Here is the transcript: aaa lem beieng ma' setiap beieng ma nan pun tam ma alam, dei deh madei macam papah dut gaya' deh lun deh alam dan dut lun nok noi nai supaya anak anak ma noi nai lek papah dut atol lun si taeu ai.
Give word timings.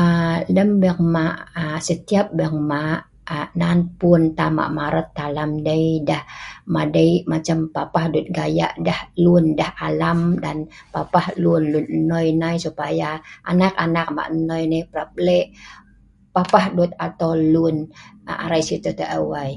aaa 0.00 0.36
lem 0.54 0.70
beieng 0.82 1.02
ma' 1.14 1.36
setiap 1.88 2.26
beieng 2.38 2.58
ma 2.70 2.82
nan 3.60 3.78
pun 4.00 4.22
tam 4.38 4.52
ma 4.76 4.84
alam, 5.28 5.50
dei 5.66 5.86
deh 6.08 6.24
madei 6.74 7.10
macam 7.30 7.58
papah 7.74 8.04
dut 8.12 8.26
gaya' 8.36 8.76
deh 8.86 9.00
lun 9.24 9.44
deh 9.58 9.72
alam 9.88 10.18
dan 10.44 10.58
dut 10.94 11.26
lun 11.42 11.62
nok 11.72 11.88
noi 12.08 12.28
nai 12.40 12.56
supaya 12.64 13.08
anak 13.50 13.74
anak 13.84 14.08
ma 14.16 14.24
noi 14.48 14.62
nai 14.72 14.84
lek 15.26 15.46
papah 16.34 16.64
dut 16.76 16.90
atol 17.06 17.38
lun 17.54 17.76
si 18.66 18.74
taeu 18.98 19.26
ai. 19.44 19.52